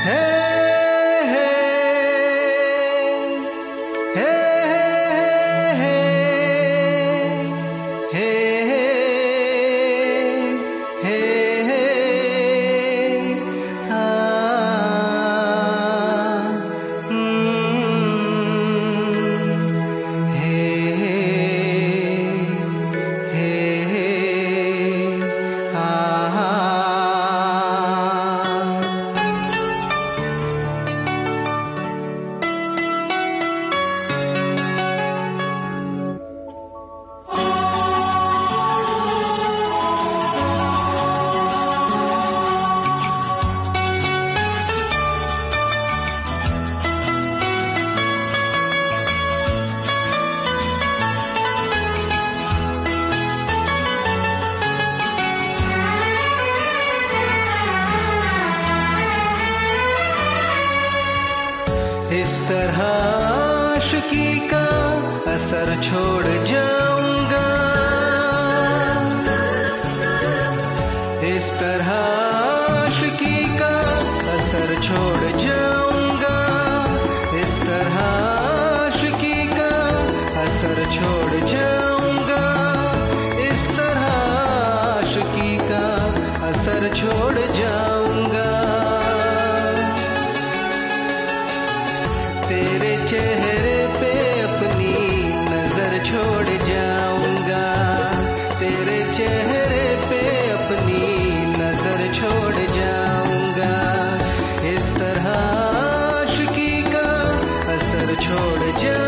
[0.00, 0.37] Hey!
[65.82, 67.46] छोड़ जाऊँगा।
[71.28, 73.72] इस तरह आशिकी का
[74.34, 76.36] असर छोड़ जाऊँगा।
[77.42, 79.72] इस तरह आशिकी का
[80.44, 81.67] असर छोड़ जाऊँगा।
[108.28, 109.07] छोड़ जा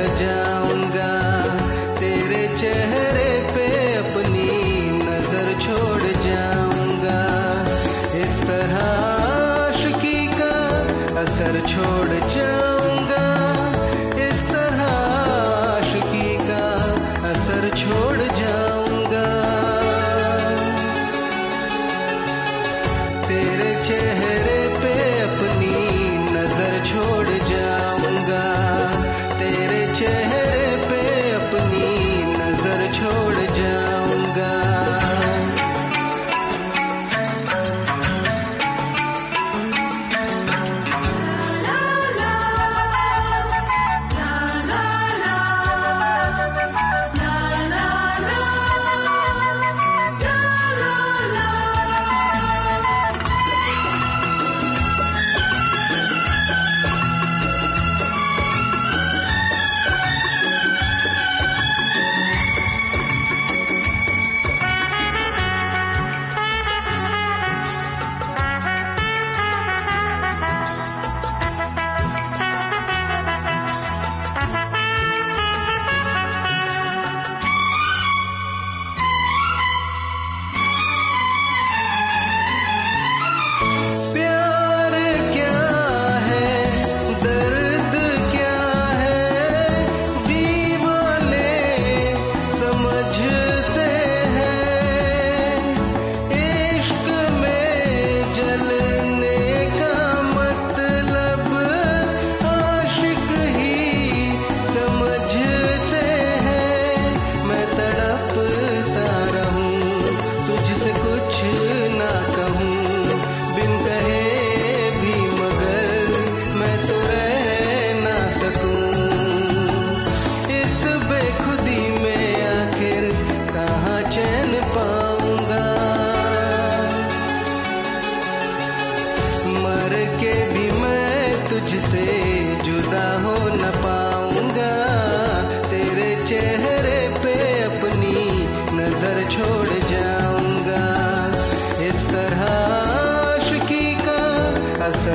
[0.00, 0.39] सजा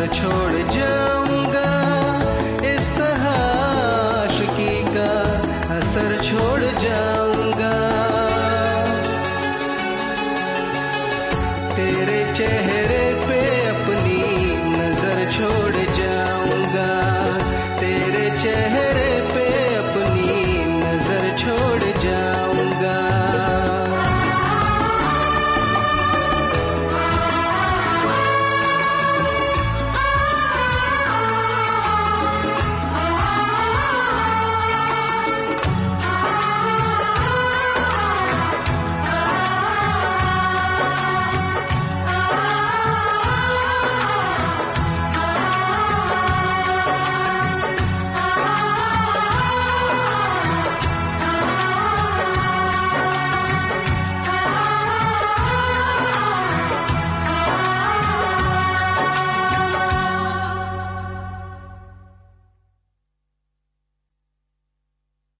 [0.00, 1.70] घर छोड़ जाऊँगा।
[2.66, 5.10] इस तरह आशिकी का
[5.76, 7.74] असर छोड़ जाऊँगा।
[11.76, 12.79] तेरे चेहरे